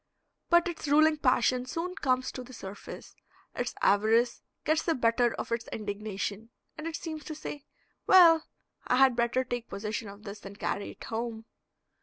But 0.49 0.67
its 0.67 0.87
ruling 0.87 1.17
passion 1.17 1.67
soon 1.67 1.93
comes 1.93 2.31
to 2.31 2.43
the 2.43 2.53
surface, 2.55 3.15
its 3.53 3.75
avarice 3.83 4.41
gets 4.63 4.81
the 4.81 4.95
better 4.95 5.35
of 5.35 5.51
its 5.51 5.67
indignation, 5.67 6.49
and 6.75 6.87
it 6.87 6.95
seems 6.95 7.23
to 7.25 7.35
say, 7.35 7.65
"Well, 8.07 8.47
I 8.87 8.95
had 8.95 9.15
better 9.15 9.43
take 9.43 9.69
possession 9.69 10.09
of 10.09 10.23
this 10.23 10.43
and 10.43 10.57
carry 10.57 10.89
it 10.89 11.03
home." 11.03 11.45